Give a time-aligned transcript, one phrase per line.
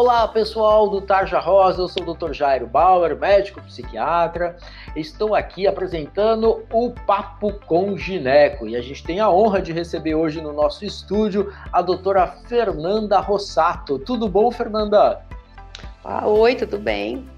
[0.00, 2.32] Olá pessoal do Tarja Rosa, eu sou o Dr.
[2.32, 4.56] Jairo Bauer, médico psiquiatra.
[4.94, 10.14] Estou aqui apresentando o Papo com Gineco e a gente tem a honra de receber
[10.14, 13.98] hoje no nosso estúdio a doutora Fernanda Rossato.
[13.98, 15.20] Tudo bom, Fernanda?
[16.04, 17.28] Ah, oi, tudo bem?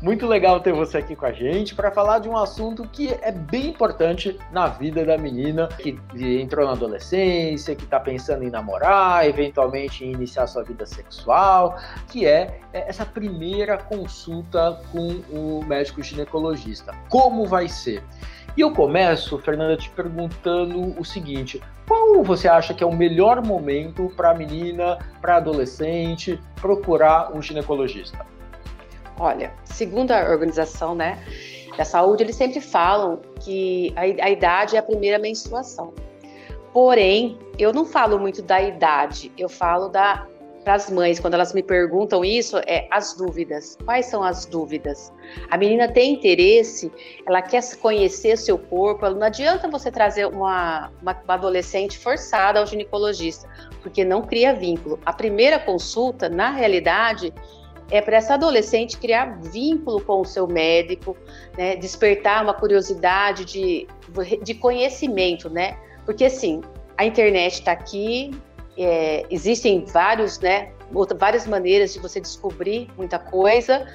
[0.00, 3.32] Muito legal ter você aqui com a gente para falar de um assunto que é
[3.32, 9.26] bem importante na vida da menina que entrou na adolescência, que está pensando em namorar,
[9.26, 16.02] eventualmente em iniciar sua vida sexual, que é, é essa primeira consulta com o médico
[16.02, 16.94] ginecologista.
[17.08, 18.02] Como vai ser?
[18.56, 23.44] E eu começo, Fernanda, te perguntando o seguinte: qual você acha que é o melhor
[23.44, 28.26] momento para a menina, para adolescente, procurar um ginecologista?
[29.20, 31.22] Olha, segundo a organização, né,
[31.76, 35.92] da saúde, eles sempre falam que a, a idade é a primeira menstruação.
[36.72, 40.26] Porém, eu não falo muito da idade, eu falo da
[40.64, 43.78] para as mães, quando elas me perguntam isso, é as dúvidas.
[43.82, 45.10] Quais são as dúvidas?
[45.50, 46.92] A menina tem interesse,
[47.26, 52.66] ela quer conhecer seu corpo, não adianta você trazer uma, uma, uma adolescente forçada ao
[52.66, 53.48] ginecologista,
[53.82, 54.98] porque não cria vínculo.
[55.06, 57.32] A primeira consulta, na realidade,
[57.90, 61.16] é para essa adolescente criar vínculo com o seu médico,
[61.56, 63.86] né, despertar uma curiosidade de,
[64.42, 65.76] de conhecimento, né?
[66.04, 66.60] Porque assim,
[66.96, 68.30] a internet está aqui,
[68.76, 70.70] é, existem vários, né,
[71.16, 73.86] várias maneiras de você descobrir muita coisa,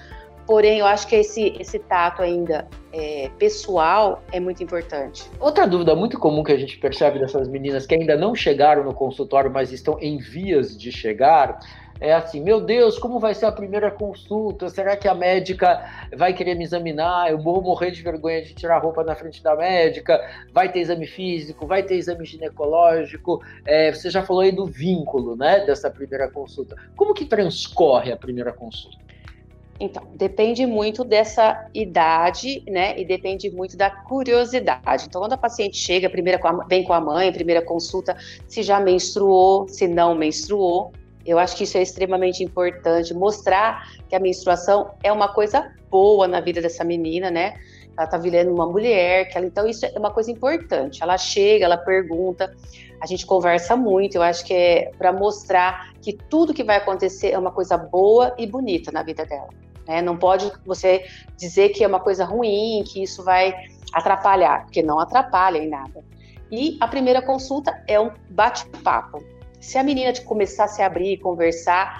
[0.45, 5.29] porém eu acho que esse, esse tato ainda é, pessoal é muito importante.
[5.39, 8.93] Outra dúvida muito comum que a gente percebe dessas meninas que ainda não chegaram no
[8.93, 11.59] consultório, mas estão em vias de chegar,
[11.99, 14.69] é assim, meu Deus, como vai ser a primeira consulta?
[14.69, 15.83] Será que a médica
[16.15, 17.31] vai querer me examinar?
[17.31, 20.19] Eu vou morrer de vergonha de tirar a roupa na frente da médica?
[20.51, 21.65] Vai ter exame físico?
[21.65, 23.41] Vai ter exame ginecológico?
[23.65, 26.75] É, você já falou aí do vínculo, né, dessa primeira consulta.
[26.97, 29.05] Como que transcorre a primeira consulta?
[29.79, 32.97] Então, depende muito dessa idade, né?
[32.97, 35.05] E depende muito da curiosidade.
[35.07, 38.15] Então, quando a paciente chega, primeira vem com a mãe, primeira consulta,
[38.47, 40.93] se já menstruou, se não menstruou,
[41.25, 46.27] eu acho que isso é extremamente importante, mostrar que a menstruação é uma coisa boa
[46.27, 47.55] na vida dessa menina, né?
[47.97, 51.01] Ela tá virando uma mulher, que ela, então isso é uma coisa importante.
[51.01, 52.53] Ela chega, ela pergunta,
[53.01, 54.15] a gente conversa muito.
[54.15, 58.35] Eu acho que é para mostrar que tudo que vai acontecer é uma coisa boa
[58.37, 59.49] e bonita na vida dela.
[59.87, 60.01] Né?
[60.01, 61.05] Não pode você
[61.37, 63.53] dizer que é uma coisa ruim, que isso vai
[63.93, 66.03] atrapalhar, porque não atrapalha em nada.
[66.51, 69.23] E a primeira consulta é um bate-papo.
[69.65, 71.99] Se a menina começar a se abrir e conversar,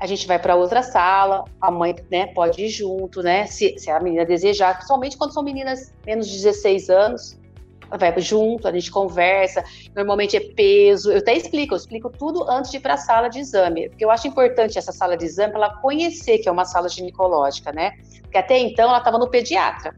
[0.00, 3.44] a gente vai para outra sala, a mãe né, pode ir junto, né?
[3.44, 7.38] Se, se a menina desejar, principalmente quando são meninas menos de 16 anos,
[7.90, 9.62] vai junto, a gente conversa.
[9.94, 11.12] Normalmente é peso.
[11.12, 14.06] Eu até explico, eu explico tudo antes de ir para a sala de exame, porque
[14.06, 17.72] eu acho importante essa sala de exame para ela conhecer que é uma sala ginecológica,
[17.72, 17.92] né?
[18.22, 19.94] Porque até então ela estava no pediatra.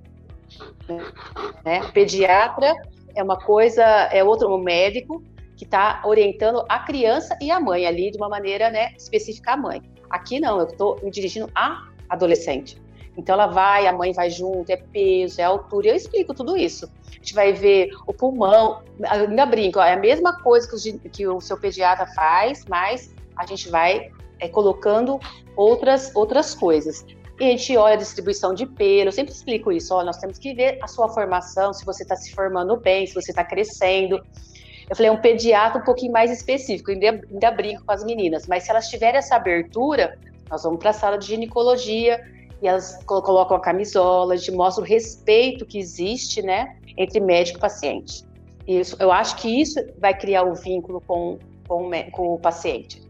[1.64, 1.80] Né?
[1.94, 2.74] Pediatra
[3.14, 5.22] é uma coisa, é outro um médico
[5.56, 9.56] que está orientando a criança e a mãe ali de uma maneira né, específica a
[9.56, 9.82] mãe.
[10.10, 12.82] Aqui não, eu estou me dirigindo a adolescente.
[13.16, 16.90] Então ela vai, a mãe vai junto, é peso, é altura, eu explico tudo isso.
[17.08, 21.26] A gente vai ver o pulmão, ainda brinco, é a mesma coisa que o, que
[21.26, 24.10] o seu pediatra faz, mas a gente vai
[24.40, 25.20] é, colocando
[25.56, 27.04] outras, outras coisas.
[27.38, 30.38] E a gente olha a distribuição de pelo, eu sempre explico isso, ó, nós temos
[30.38, 34.24] que ver a sua formação, se você está se formando bem, se você está crescendo.
[34.88, 38.46] Eu falei, é um pediatra um pouquinho mais específico, ainda, ainda brinco com as meninas,
[38.46, 40.18] mas se elas tiverem essa abertura,
[40.50, 42.22] nós vamos para a sala de ginecologia
[42.60, 47.58] e elas colocam a camisola, a gente mostra o respeito que existe, né, entre médico
[47.58, 48.24] e paciente.
[48.66, 53.02] Isso, eu acho que isso vai criar o um vínculo com, com, com, o paciente.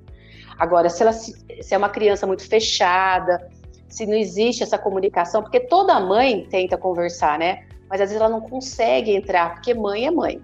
[0.59, 1.35] Agora, se ela se
[1.71, 3.49] é uma criança muito fechada,
[3.89, 7.65] se não existe essa comunicação, porque toda mãe tenta conversar, né?
[7.89, 10.43] Mas às vezes ela não consegue entrar, porque mãe é mãe.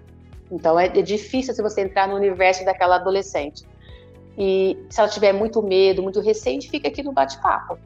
[0.51, 3.65] Então é, é difícil se você entrar no universo daquela adolescente.
[4.37, 7.77] E se ela tiver muito medo, muito receio, fica aqui no bate-papo.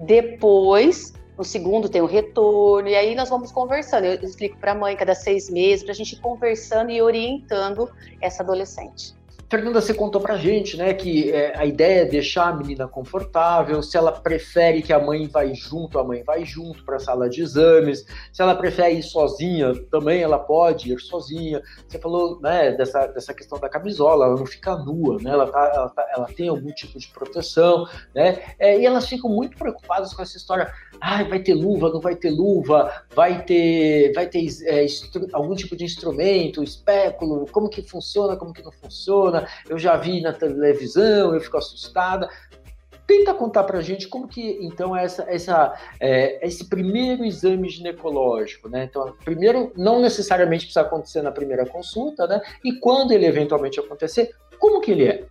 [0.00, 4.04] Depois, no segundo tem o retorno, e aí nós vamos conversando.
[4.04, 7.90] Eu explico para a mãe cada seis meses, para a gente ir conversando e orientando
[8.20, 9.17] essa adolescente.
[9.50, 13.82] Fernanda, você contou pra gente, né, que é, a ideia é deixar a menina confortável,
[13.82, 17.30] se ela prefere que a mãe vai junto, a mãe vai junto para a sala
[17.30, 21.62] de exames, se ela prefere ir sozinha, também ela pode ir sozinha.
[21.86, 25.72] Você falou, né, dessa, dessa questão da camisola, ela não fica nua, né, ela, tá,
[25.74, 30.12] ela, tá, ela tem algum tipo de proteção, né, é, e elas ficam muito preocupadas
[30.12, 34.46] com essa história, ah, vai ter luva, não vai ter luva, vai ter, vai ter
[34.66, 34.84] é,
[35.32, 39.37] algum tipo de instrumento, espéculo, como que funciona, como que não funciona,
[39.68, 42.28] eu já vi na televisão, eu fico assustada.
[43.06, 48.68] Tenta contar para a gente como que, então, essa, essa, é, esse primeiro exame ginecológico,
[48.68, 48.84] né?
[48.84, 52.40] Então, primeiro, não necessariamente precisa acontecer na primeira consulta, né?
[52.62, 55.24] E quando ele eventualmente acontecer, como que ele é?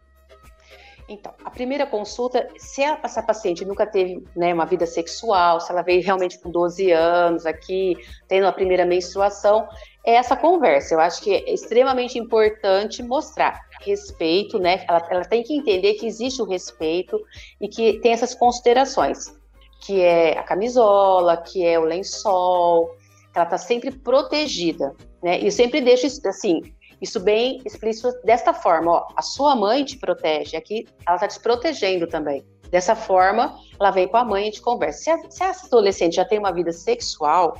[1.09, 5.81] Então, a primeira consulta, se essa paciente nunca teve né, uma vida sexual, se ela
[5.81, 7.95] veio realmente com 12 anos aqui,
[8.27, 9.68] tendo a primeira menstruação,
[10.06, 10.94] é essa conversa.
[10.94, 14.83] Eu acho que é extremamente importante mostrar respeito, né?
[14.88, 17.18] Ela, ela tem que entender que existe o respeito
[17.62, 19.33] e que tem essas considerações,
[19.86, 22.95] que é a camisola, que é o lençol,
[23.33, 25.39] ela está sempre protegida, né?
[25.39, 26.62] E eu sempre deixo assim,
[27.01, 31.39] isso bem explícito desta forma, ó, a sua mãe te protege, aqui ela está te
[31.39, 32.45] protegendo também.
[32.69, 35.15] Dessa forma, ela vem com a mãe e te conversa.
[35.29, 37.55] Se, a, se adolescente já tem uma vida sexual,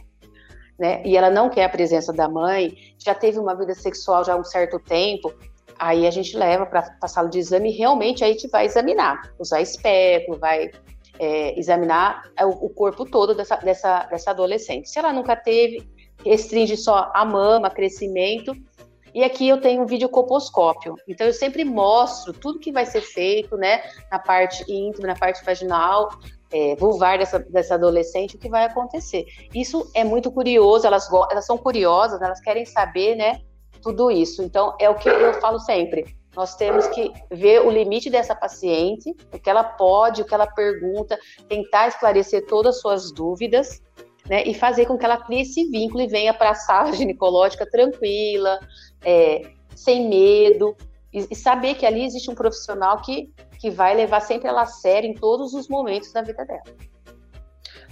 [0.78, 4.34] né, e ela não quer a presença da mãe, já teve uma vida sexual já
[4.34, 5.34] há um certo tempo,
[5.80, 9.32] Aí a gente leva para a sala de exame e realmente aí gente vai examinar,
[9.38, 10.72] usar espéculo, vai
[11.20, 14.90] é, examinar o, o, corpo todo dessa, dessa, dessa adolescente.
[14.90, 15.88] Se ela nunca teve,
[16.26, 18.56] restringe só a mama, crescimento.
[19.18, 20.96] E aqui eu tenho um videocoposcópio.
[21.08, 23.82] Então eu sempre mostro tudo que vai ser feito, né,
[24.12, 26.10] na parte íntima, na parte vaginal,
[26.54, 29.26] é, vulvar dessa, dessa adolescente, o que vai acontecer.
[29.56, 33.42] Isso é muito curioso, elas, elas são curiosas, elas querem saber, né,
[33.82, 34.44] tudo isso.
[34.44, 36.16] Então, é o que eu falo sempre.
[36.36, 40.46] Nós temos que ver o limite dessa paciente, o que ela pode, o que ela
[40.46, 41.18] pergunta,
[41.50, 43.82] tentar esclarecer todas as suas dúvidas,
[44.30, 47.66] né, e fazer com que ela crie esse vínculo e venha para a sala ginecológica
[47.70, 48.60] tranquila,
[49.04, 49.42] é,
[49.76, 50.76] sem medo,
[51.14, 54.66] e, e, saber que ali existe um profissional que, que vai levar sempre ela a
[54.66, 56.64] sério em todos os momentos da vida dela.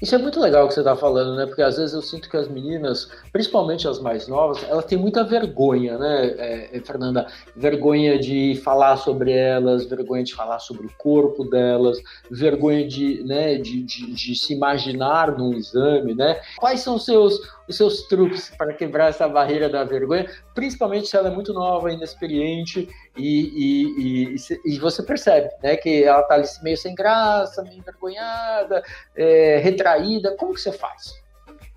[0.02, 1.46] Isso é muito legal que você está falando, né?
[1.46, 5.24] Porque às vezes eu sinto que as meninas, principalmente as mais novas, elas têm muita
[5.24, 7.28] vergonha, né, é, é, Fernanda?
[7.56, 11.98] Vergonha de falar sobre elas, vergonha de falar sobre o corpo delas,
[12.30, 16.42] vergonha de, né, de, de, de se imaginar num exame, né?
[16.58, 21.30] Quais são seus, os seus truques para quebrar essa barreira da vergonha, principalmente se ela
[21.30, 26.48] é muito nova, inexperiente e, e, e, e você percebe né, que ela está ali
[26.62, 28.84] meio sem graça, meio envergonhada,
[29.16, 30.36] é, retraída.
[30.38, 31.14] Como que você faz?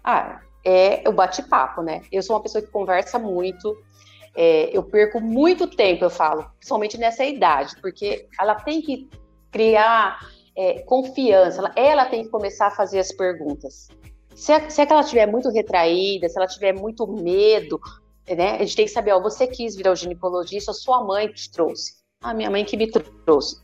[0.05, 2.03] Ah, é o bate-papo, né?
[2.13, 3.77] Eu sou uma pessoa que conversa muito,
[4.37, 9.09] é, eu perco muito tempo, eu falo, principalmente nessa idade, porque ela tem que
[9.51, 10.19] criar
[10.57, 13.89] é, confiança, ela, ela, tem que começar a fazer as perguntas.
[14.39, 17.81] Se, a, se ela estiver muito retraída, se ela tiver muito medo,
[18.25, 18.53] né?
[18.53, 21.95] A gente tem que saber, ó, você quis virar ginecologista, sua mãe te trouxe.
[22.23, 23.61] Ah, minha mãe que me trouxe.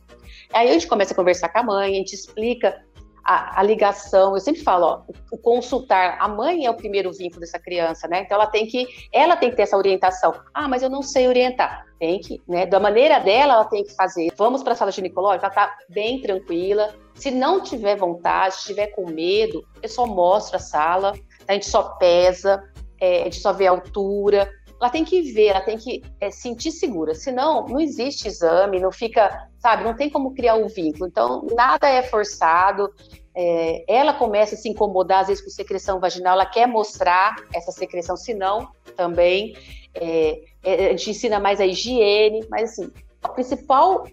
[0.51, 2.83] Aí a gente começa a conversar com a mãe, a gente explica
[3.25, 4.35] a, a, ligação.
[4.35, 5.01] Eu sempre falo, ó,
[5.31, 6.17] o consultar.
[6.19, 8.21] A mãe é o primeiro vínculo dessa criança, né?
[8.21, 10.33] Então ela tem que, ela tem que ter essa orientação.
[10.53, 11.85] Ah, mas eu não sei orientar.
[11.99, 12.67] Tem que, né?
[12.67, 14.31] Da maneira dela, ela tem que fazer.
[14.37, 16.93] Vamos para a sala ginecológica, ela tá bem tranquila.
[17.15, 21.13] Se não tiver vontade, se tiver com medo, eu só mostro a sala.
[21.47, 22.63] A gente só pesa,
[22.99, 24.49] é, a gente só vê a altura.
[24.79, 27.15] Ela tem que ver, ela tem que é, sentir segura.
[27.15, 31.07] Senão, não existe exame, não fica, sabe, não tem como criar um vínculo.
[31.07, 32.93] Então, nada é forçado.
[33.33, 37.71] É, ela começa a se incomodar, às vezes, com secreção vaginal, ela quer mostrar essa
[37.71, 39.55] secreção, se não, também.
[39.93, 42.91] É, é, a gente ensina mais a higiene, mas assim,
[43.23, 44.07] a principal,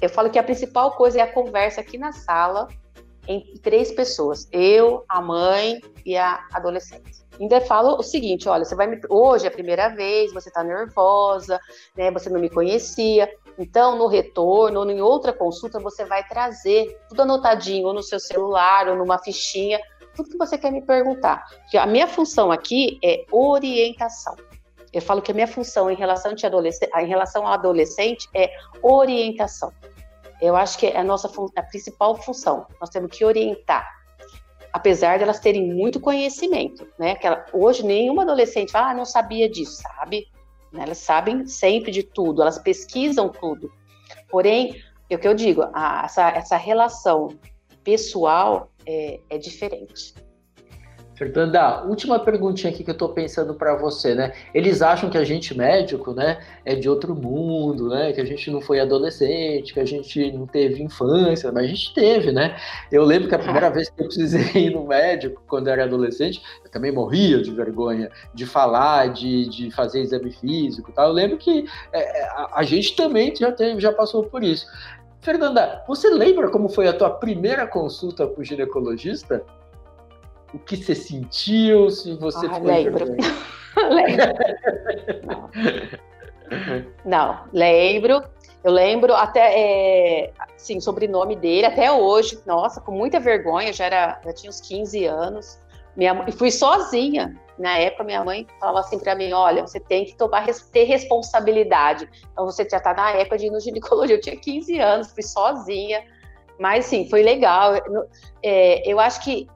[0.00, 2.68] eu falo que a principal coisa é a conversa aqui na sala,
[3.28, 8.74] entre três pessoas, eu, a mãe e a adolescente ainda falo o seguinte: olha, você
[8.74, 9.00] vai me...
[9.08, 11.60] hoje é a primeira vez, você está nervosa,
[11.96, 12.10] né?
[12.10, 13.28] Você não me conhecia.
[13.58, 18.18] Então, no retorno ou em outra consulta, você vai trazer tudo anotadinho, ou no seu
[18.18, 19.78] celular, ou numa fichinha,
[20.16, 21.44] tudo que você quer me perguntar.
[21.60, 24.36] Porque a minha função aqui é orientação.
[24.92, 28.50] Eu falo que a minha função em relação, em relação ao adolescente é
[28.82, 29.72] orientação.
[30.42, 32.66] Eu acho que é a nossa a principal função.
[32.80, 34.02] Nós temos que orientar
[34.72, 37.14] apesar de elas terem muito conhecimento, né?
[37.14, 40.26] Que ela, hoje nenhuma adolescente fala, ah, não sabia disso, sabe?
[40.72, 40.84] Né?
[40.84, 43.70] Elas sabem sempre de tudo, elas pesquisam tudo.
[44.30, 47.28] Porém, é o que eu digo, a, essa, essa relação
[47.84, 50.14] pessoal é, é diferente.
[51.22, 54.32] Fernanda, última perguntinha aqui que eu estou pensando para você, né?
[54.52, 58.12] Eles acham que a gente médico, né, é de outro mundo, né?
[58.12, 61.94] Que a gente não foi adolescente, que a gente não teve infância, mas a gente
[61.94, 62.56] teve, né?
[62.90, 65.84] Eu lembro que a primeira vez que eu precisei ir no médico, quando eu era
[65.84, 71.08] adolescente, eu também morria de vergonha de falar, de, de fazer exame físico, tal.
[71.08, 74.66] Eu lembro que é, a, a gente também já teve, já passou por isso.
[75.20, 79.44] Fernanda, você lembra como foi a tua primeira consulta com o ginecologista?
[80.54, 83.04] O que você sentiu, se você ah, foi lembro.
[83.90, 84.26] lembro.
[85.26, 85.50] Não.
[87.04, 88.22] Não, lembro.
[88.62, 94.20] Eu lembro até, é, sim, sobrenome dele, até hoje, nossa, com muita vergonha, já, era,
[94.24, 95.58] já tinha uns 15 anos.
[95.96, 97.36] Minha, e fui sozinha.
[97.58, 102.08] Na época, minha mãe falava assim para mim: olha, você tem que tomar, ter responsabilidade.
[102.32, 104.16] Então, você já está na época de ir no ginecologia.
[104.16, 106.04] Eu tinha 15 anos, fui sozinha.
[106.58, 107.74] Mas, sim, foi legal.
[108.42, 109.48] É, eu acho que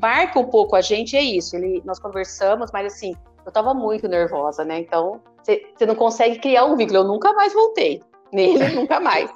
[0.00, 1.56] marca um pouco a gente, é isso.
[1.56, 4.80] Ele, nós conversamos, mas, assim, eu estava muito nervosa, né?
[4.80, 7.00] Então, você não consegue criar um vínculo.
[7.00, 9.30] Eu nunca mais voltei nele, nunca mais.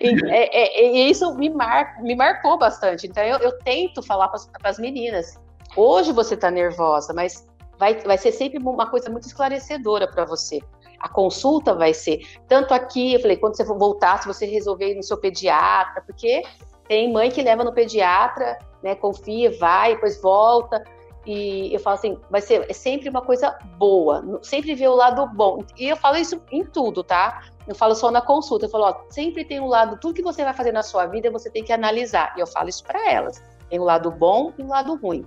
[0.00, 3.06] e, é, é, isso me, mar, me marcou bastante.
[3.06, 5.40] Então, eu, eu tento falar para as meninas:
[5.76, 7.46] hoje você está nervosa, mas
[7.78, 10.60] vai, vai ser sempre uma coisa muito esclarecedora para você.
[11.00, 12.20] A consulta vai ser.
[12.46, 16.44] Tanto aqui, eu falei, quando você voltar, se você resolver no seu pediatra, porque
[16.88, 20.82] tem mãe que leva no pediatra, né, confia, vai, depois volta.
[21.24, 25.24] E eu falo assim, vai ser é sempre uma coisa boa, sempre ver o lado
[25.26, 25.64] bom.
[25.78, 27.44] E eu falo isso em tudo, tá?
[27.66, 30.42] Eu falo só na consulta, eu falo, ó, sempre tem um lado, tudo que você
[30.42, 32.34] vai fazer na sua vida, você tem que analisar.
[32.36, 33.40] E eu falo isso para elas.
[33.70, 35.24] Tem um lado bom e um lado ruim,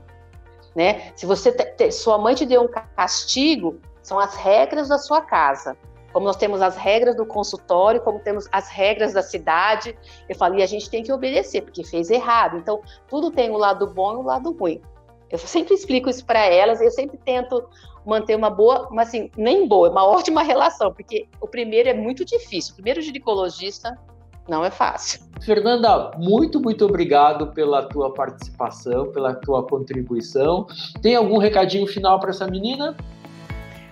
[0.75, 1.13] né?
[1.15, 5.77] Se você te, sua mãe te deu um castigo, são as regras da sua casa.
[6.15, 9.93] Como nós temos as regras do consultório, como temos as regras da cidade,
[10.29, 12.55] eu falo, e a gente tem que obedecer, porque fez errado.
[12.55, 14.81] Então, tudo tem o um lado bom e o um lado ruim.
[15.29, 17.67] Eu sempre explico isso para elas, eu sempre tento
[18.05, 22.24] manter uma boa, mas assim, nem boa, uma ótima relação, porque o primeiro é muito
[22.24, 22.72] difícil.
[22.72, 24.00] O primeiro ginecologista
[24.48, 25.19] não é fácil.
[25.41, 30.65] Fernanda, muito, muito obrigado pela tua participação, pela tua contribuição.
[31.01, 32.95] Tem algum recadinho final para essa menina?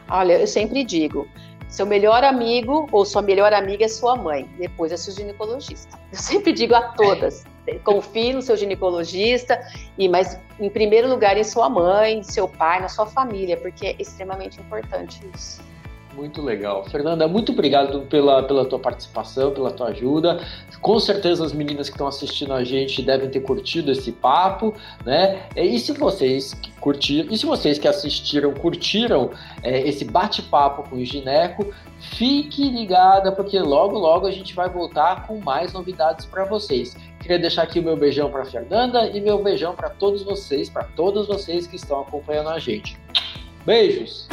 [0.10, 1.27] Olha, eu sempre digo,
[1.74, 6.00] seu melhor amigo ou sua melhor amiga é sua mãe, depois é seu ginecologista.
[6.12, 7.46] Eu sempre digo a todas,
[7.84, 9.60] confie no seu ginecologista,
[9.98, 13.96] e mas em primeiro lugar em sua mãe, seu pai, na sua família, porque é
[13.98, 15.63] extremamente importante isso.
[16.15, 16.86] Muito legal.
[16.86, 20.39] Fernanda, muito obrigado pela, pela tua participação, pela tua ajuda.
[20.79, 25.48] Com certeza as meninas que estão assistindo a gente devem ter curtido esse papo, né?
[25.55, 29.32] E se vocês que curtiram, e se vocês que assistiram curtiram
[29.63, 35.25] é, esse bate-papo com o Gineco, fique ligada porque logo logo a gente vai voltar
[35.25, 36.96] com mais novidades para vocês.
[37.20, 40.84] Queria deixar aqui o meu beijão para Fernanda e meu beijão para todos vocês, para
[40.84, 42.98] todos vocês que estão acompanhando a gente.
[43.65, 44.27] Beijos.